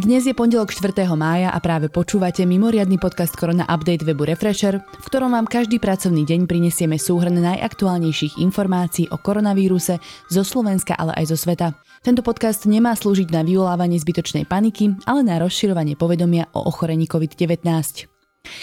[0.00, 1.04] Dnes je pondelok 4.
[1.12, 6.24] mája a práve počúvate mimoriadny podcast Korona Update webu Refresher, v ktorom vám každý pracovný
[6.24, 10.00] deň prinesieme súhrn najaktuálnejších informácií o koronavíruse
[10.32, 11.76] zo Slovenska, ale aj zo sveta.
[12.00, 17.60] Tento podcast nemá slúžiť na vyvolávanie zbytočnej paniky, ale na rozširovanie povedomia o ochorení COVID-19.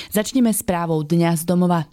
[0.09, 1.85] Začneme správou dňa z domova.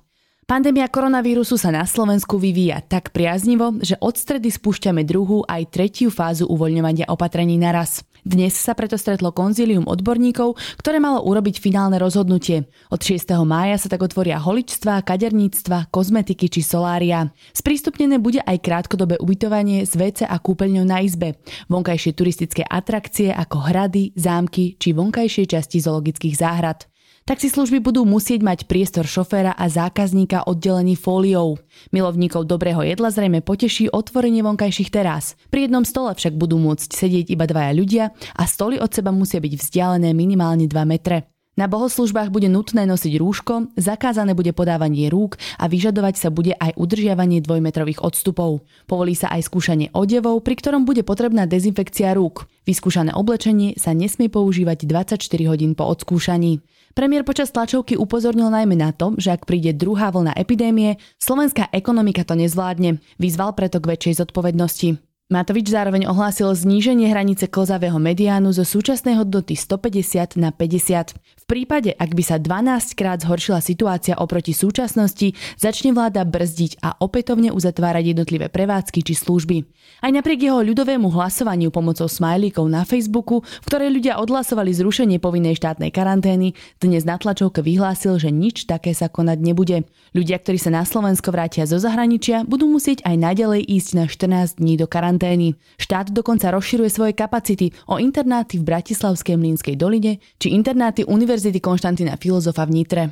[0.48, 6.08] Pandémia koronavírusu sa na Slovensku vyvíja tak priaznivo, že od stredy spúšťame druhú aj tretiu
[6.08, 8.04] fázu uvoľňovania opatrení naraz.
[8.24, 12.64] Dnes sa preto stretlo konzílium odborníkov, ktoré malo urobiť finálne rozhodnutie.
[12.88, 13.20] Od 6.
[13.44, 17.28] mája sa tak otvoria holičstva, kaderníctva, kozmetiky či solária.
[17.52, 21.36] Sprístupnené bude aj krátkodobé ubytovanie s WC a kúpeľňou na izbe,
[21.68, 26.88] vonkajšie turistické atrakcie ako hrady, zámky či vonkajšie časti zoologických záhrad.
[27.24, 31.56] Taxislužby budú musieť mať priestor šoféra a zákazníka oddelený fóliou.
[31.88, 35.32] Milovníkov dobrého jedla zrejme poteší otvorenie vonkajších terás.
[35.48, 39.40] Pri jednom stole však budú môcť sedieť iba dvaja ľudia a stoly od seba musia
[39.40, 41.32] byť vzdialené minimálne 2 metre.
[41.56, 46.76] Na bohoslužbách bude nutné nosiť rúško, zakázané bude podávanie rúk a vyžadovať sa bude aj
[46.76, 48.68] udržiavanie dvojmetrových odstupov.
[48.84, 52.52] Povolí sa aj skúšanie odevov, pri ktorom bude potrebná dezinfekcia rúk.
[52.64, 55.20] Vyskúšané oblečenie sa nesmie používať 24
[55.52, 56.64] hodín po odskúšaní.
[56.96, 62.24] Premiér počas tlačovky upozornil najmä na to, že ak príde druhá vlna epidémie, slovenská ekonomika
[62.24, 63.04] to nezvládne.
[63.20, 65.13] Vyzval preto k väčšej zodpovednosti.
[65.34, 71.18] Matovič zároveň ohlásil zníženie hranice klzavého mediánu zo súčasnej hodnoty 150 na 50.
[71.18, 76.94] V prípade, ak by sa 12 krát zhoršila situácia oproti súčasnosti, začne vláda brzdiť a
[77.02, 79.66] opätovne uzatvárať jednotlivé prevádzky či služby.
[80.06, 85.58] Aj napriek jeho ľudovému hlasovaniu pomocou smajlíkov na Facebooku, v ktorej ľudia odhlasovali zrušenie povinnej
[85.58, 89.82] štátnej karantény, dnes na tlačovke vyhlásil, že nič také sa konať nebude.
[90.14, 94.62] Ľudia, ktorí sa na Slovensko vrátia zo zahraničia, budú musieť aj naďalej ísť na 14
[94.62, 95.56] dní do karantény karantény.
[95.80, 102.20] Štát dokonca rozširuje svoje kapacity o internáty v Bratislavskej Mlínskej doline či internáty Univerzity Konštantina
[102.20, 103.04] Filozofa v Nitre.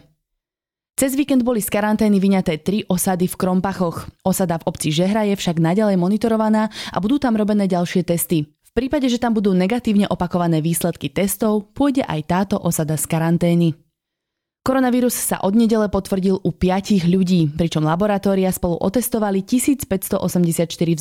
[0.92, 4.12] Cez víkend boli z karantény vyňaté tri osady v Krompachoch.
[4.28, 8.44] Osada v obci Žehra je však naďalej monitorovaná a budú tam robené ďalšie testy.
[8.44, 13.72] V prípade, že tam budú negatívne opakované výsledky testov, pôjde aj táto osada z karantény.
[14.62, 20.22] Koronavírus sa od nedele potvrdil u 5 ľudí, pričom laboratória spolu otestovali 1584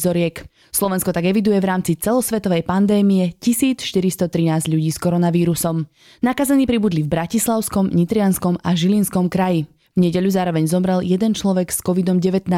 [0.02, 0.42] vzoriek.
[0.74, 5.86] Slovensko tak eviduje v rámci celosvetovej pandémie 1413 ľudí s koronavírusom.
[6.26, 9.70] Nakazení pribudli v Bratislavskom, Nitrianskom a Žilinskom kraji.
[9.94, 12.50] V nedeľu zároveň zomrel jeden človek s COVID-19.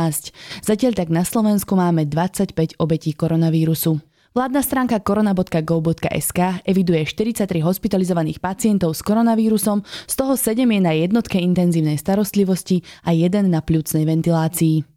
[0.63, 3.99] Zatiaľ tak na Slovensku máme 25 obetí koronavírusu.
[4.33, 11.37] Vládna stránka korona.go.sk eviduje 43 hospitalizovaných pacientov s koronavírusom, z toho 7 je na jednotke
[11.37, 14.89] intenzívnej starostlivosti a jeden na pľúcnej ventilácii.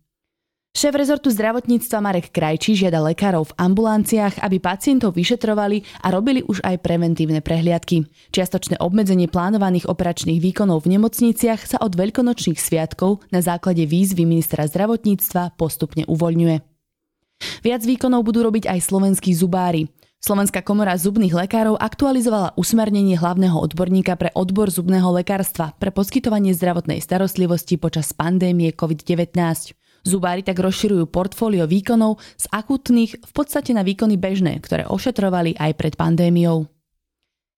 [0.73, 6.65] Šéf rezortu zdravotníctva Marek Krajčí žiada lekárov v ambulanciách, aby pacientov vyšetrovali a robili už
[6.65, 8.09] aj preventívne prehliadky.
[8.33, 14.65] Čiastočné obmedzenie plánovaných operačných výkonov v nemocniciach sa od veľkonočných sviatkov na základe výzvy ministra
[14.65, 16.76] zdravotníctva postupne uvoľňuje.
[17.65, 19.91] Viac výkonov budú robiť aj slovenskí zubári.
[20.17, 26.99] Slovenská komora zubných lekárov aktualizovala usmernenie hlavného odborníka pre odbor zubného lekárstva pre poskytovanie zdravotnej
[26.99, 29.37] starostlivosti počas pandémie COVID-19.
[30.07, 35.73] Zubári tak rozširujú portfólio výkonov z akutných v podstate na výkony bežné, ktoré ošetrovali aj
[35.75, 36.76] pred pandémiou.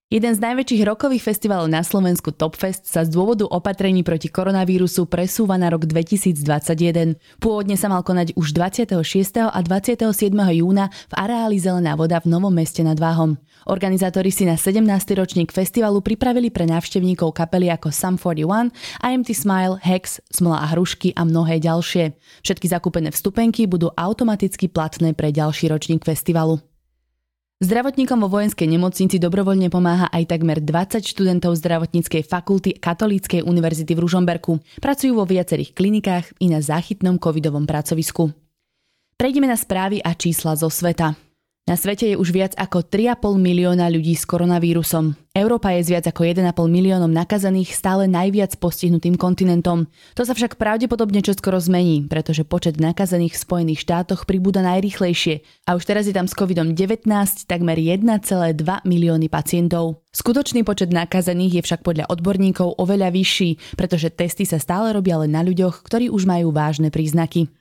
[0.08, 5.60] Jeden z najväčších rokových festivalov na Slovensku Topfest sa z dôvodu opatrení proti koronavírusu presúva
[5.60, 7.20] na rok 2021.
[7.36, 9.04] Pôvodne sa mal konať už 26.
[9.44, 10.08] a 27.
[10.32, 13.36] júna v areáli Zelená voda v Novom meste nad Váhom.
[13.68, 14.80] Organizátori si na 17.
[15.12, 18.72] ročník festivalu pripravili pre návštevníkov kapely ako Sum 41,
[19.04, 22.16] IMT Smile, Hex, Smola a hrušky a mnohé ďalšie.
[22.48, 26.64] Všetky zakúpené vstupenky budú automaticky platné pre ďalší ročník festivalu.
[27.58, 34.02] Zdravotníkom vo vojenskej nemocnici dobrovoľne pomáha aj takmer 20 študentov zdravotníckej fakulty Katolíckej univerzity v
[34.06, 34.62] Ružomberku.
[34.78, 38.30] Pracujú vo viacerých klinikách i na záchytnom covidovom pracovisku.
[39.18, 41.18] Prejdeme na správy a čísla zo sveta.
[41.68, 45.12] Na svete je už viac ako 3,5 milióna ľudí s koronavírusom.
[45.36, 49.84] Európa je s viac ako 1,5 miliónom nakazaných stále najviac postihnutým kontinentom.
[50.16, 55.76] To sa však pravdepodobne čoskoro zmení, pretože počet nakazených v Spojených štátoch pribúda najrychlejšie a
[55.76, 57.04] už teraz je tam s COVID-19
[57.44, 58.08] takmer 1,2
[58.88, 60.00] milióny pacientov.
[60.08, 65.36] Skutočný počet nakazených je však podľa odborníkov oveľa vyšší, pretože testy sa stále robia len
[65.36, 67.52] na ľuďoch, ktorí už majú vážne príznaky.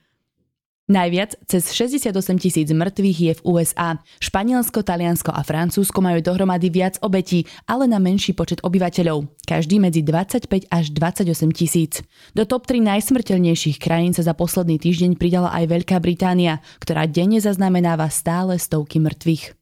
[0.88, 4.00] Najviac, cez 68 tisíc mŕtvych je v USA.
[4.24, 9.28] Španielsko, Taliansko a Francúzsko majú dohromady viac obetí, ale na menší počet obyvateľov.
[9.44, 12.00] Každý medzi 25 až 28 tisíc.
[12.32, 17.36] Do top 3 najsmrteľnejších krajín sa za posledný týždeň pridala aj Veľká Británia, ktorá denne
[17.36, 19.57] zaznamenáva stále stovky mŕtvych.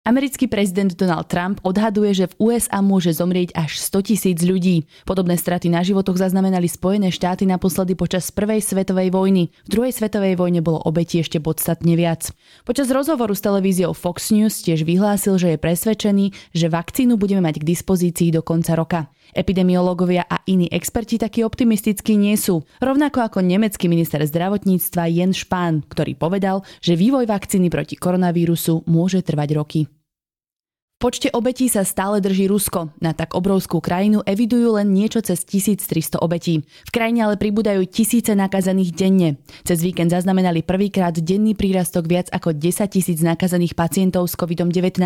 [0.00, 4.88] Americký prezident Donald Trump odhaduje, že v USA môže zomrieť až 100 tisíc ľudí.
[5.04, 9.52] Podobné straty na životoch zaznamenali Spojené štáty naposledy počas Prvej svetovej vojny.
[9.52, 12.32] V druhej svetovej vojne bolo obetí ešte podstatne viac.
[12.64, 17.60] Počas rozhovoru s televíziou Fox News tiež vyhlásil, že je presvedčený, že vakcínu budeme mať
[17.60, 19.12] k dispozícii do konca roka.
[19.36, 22.66] Epidemiológovia a iní experti takí optimistickí nie sú.
[22.82, 29.22] Rovnako ako nemecký minister zdravotníctva Jens Spahn, ktorý povedal, že vývoj vakcíny proti koronavírusu môže
[29.22, 29.82] trvať roky
[31.00, 32.92] počte obetí sa stále drží Rusko.
[33.00, 36.60] Na tak obrovskú krajinu evidujú len niečo cez 1300 obetí.
[36.60, 39.40] V krajine ale pribúdajú tisíce nakazených denne.
[39.64, 45.00] Cez víkend zaznamenali prvýkrát denný prírastok viac ako 10 tisíc nakazených pacientov s COVID-19.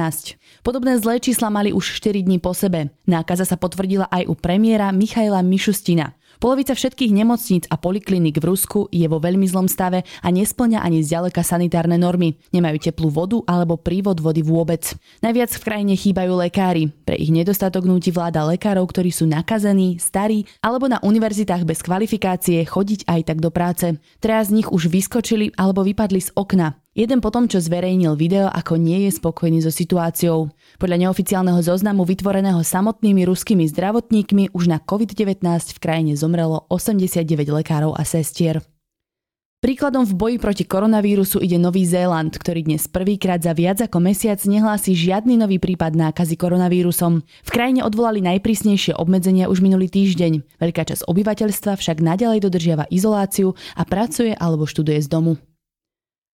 [0.67, 2.91] Podobné zlé čísla mali už 4 dní po sebe.
[3.06, 6.19] Nákaza sa potvrdila aj u premiéra Michaila Mišustina.
[6.42, 11.00] Polovica všetkých nemocníc a polikliník v Rusku je vo veľmi zlom stave a nesplňa ani
[11.00, 12.36] zďaleka sanitárne normy.
[12.52, 14.94] Nemajú teplú vodu alebo prívod vody vôbec.
[15.25, 16.92] Najviac v krajine chýbajú lekári.
[17.04, 22.62] Pre ich nedostatok núti vláda lekárov, ktorí sú nakazení, starí alebo na univerzitách bez kvalifikácie
[22.62, 23.96] chodiť aj tak do práce.
[24.20, 26.83] Teraz z nich už vyskočili alebo vypadli z okna.
[26.94, 30.55] Jeden potom, čo zverejnil video, ako nie je spokojný so situáciou.
[30.79, 35.43] Podľa neoficiálneho zoznamu vytvoreného samotnými ruskými zdravotníkmi už na COVID-19
[35.75, 38.62] v krajine zomrelo 89 lekárov a sestier.
[39.58, 44.38] Príkladom v boji proti koronavírusu ide Nový Zéland, ktorý dnes prvýkrát za viac ako mesiac
[44.46, 47.25] nehlási žiadny nový prípad nákazy koronavírusom.
[47.25, 50.62] V krajine odvolali najprísnejšie obmedzenia už minulý týždeň.
[50.62, 55.41] Veľká časť obyvateľstva však nadalej dodržiava izoláciu a pracuje alebo študuje z domu.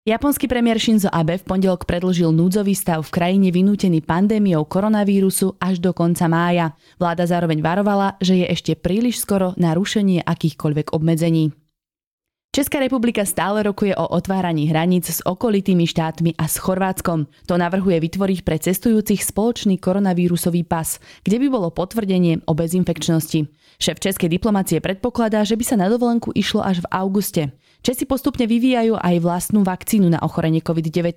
[0.00, 5.76] Japonský premiér Shinzo Abe v pondelok predlžil núdzový stav v krajine vynútený pandémiou koronavírusu až
[5.76, 6.72] do konca mája.
[6.96, 11.52] Vláda zároveň varovala, že je ešte príliš skoro na rušenie akýchkoľvek obmedzení.
[12.50, 17.28] Česká republika stále rokuje o otváraní hraníc s okolitými štátmi a s Chorvátskom.
[17.44, 20.96] To navrhuje vytvoriť pre cestujúcich spoločný koronavírusový pas,
[21.28, 23.52] kde by bolo potvrdenie o bezinfekčnosti.
[23.76, 27.42] Šéf českej diplomácie predpokladá, že by sa na dovolenku išlo až v auguste.
[27.80, 31.16] Česi postupne vyvíjajú aj vlastnú vakcínu na ochorenie COVID-19.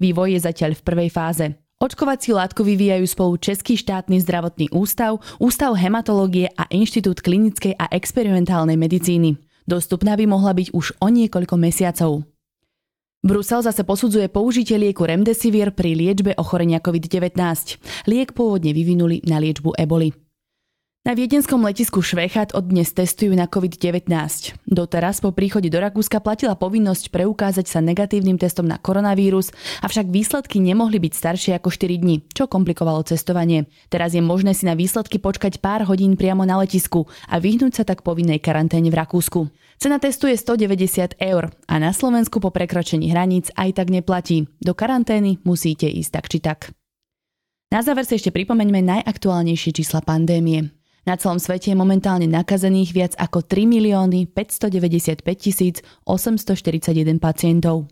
[0.00, 1.44] Vývoj je zatiaľ v prvej fáze.
[1.80, 8.80] Očkovaciu látku vyvíjajú spolu Český štátny zdravotný ústav, Ústav hematológie a Inštitút klinickej a experimentálnej
[8.80, 9.36] medicíny.
[9.68, 12.24] Dostupná by mohla byť už o niekoľko mesiacov.
[13.20, 17.36] Brusel zase posudzuje použitie lieku Remdesivir pri liečbe ochorenia COVID-19.
[18.08, 20.16] Liek pôvodne vyvinuli na liečbu eboli.
[21.00, 24.12] Na viedenskom letisku Švechat od dnes testujú na COVID-19.
[24.68, 29.48] Doteraz po príchode do Rakúska platila povinnosť preukázať sa negatívnym testom na koronavírus,
[29.80, 33.64] avšak výsledky nemohli byť staršie ako 4 dní, čo komplikovalo cestovanie.
[33.88, 37.88] Teraz je možné si na výsledky počkať pár hodín priamo na letisku a vyhnúť sa
[37.88, 39.48] tak povinnej karanténe v Rakúsku.
[39.80, 44.52] Cena testu je 190 eur a na Slovensku po prekročení hraníc aj tak neplatí.
[44.60, 46.60] Do karantény musíte ísť tak či tak.
[47.72, 50.79] Na záver si ešte pripomeňme najaktuálnejšie čísla pandémie.
[51.08, 57.88] Na celom svete je momentálne nakazených viac ako 3 milióny 595 tisíc 841 pacientov.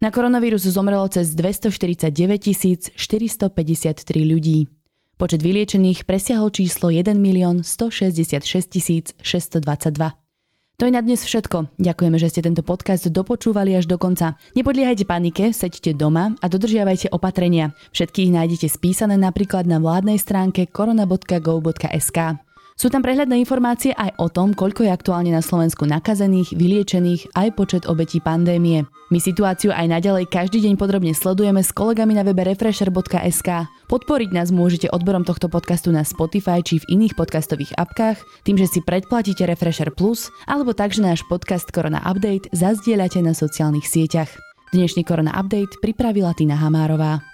[0.00, 4.68] Na koronavírus zomrelo cez 249 tisíc 453 ľudí.
[5.20, 8.40] Počet vyliečených presiahol číslo 1 milión 166
[8.72, 10.16] tisíc 622.
[10.80, 11.76] To je na dnes všetko.
[11.76, 14.40] Ďakujeme, že ste tento podcast dopočúvali až do konca.
[14.56, 17.76] Nepodliehajte panike, seďte doma a dodržiavajte opatrenia.
[17.92, 22.18] Všetkých nájdete spísané napríklad na vládnej stránke korona.go.sk.
[22.80, 27.48] Sú tam prehľadné informácie aj o tom, koľko je aktuálne na Slovensku nakazených, vyliečených, aj
[27.52, 28.88] počet obetí pandémie.
[29.12, 33.68] My situáciu aj naďalej každý deň podrobne sledujeme s kolegami na webe refresher.sk.
[33.84, 38.16] Podporiť nás môžete odberom tohto podcastu na Spotify či v iných podcastových apkách,
[38.48, 43.36] tým, že si predplatíte Refresher Plus, alebo tak, že náš podcast Korona Update zazdieľate na
[43.36, 44.32] sociálnych sieťach.
[44.72, 47.29] Dnešný Korona Update pripravila Tina Hamárová.